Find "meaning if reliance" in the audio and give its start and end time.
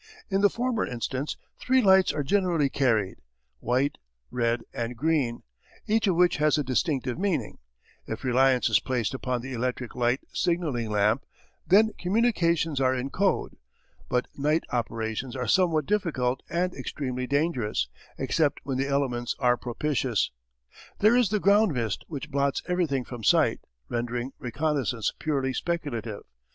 7.19-8.67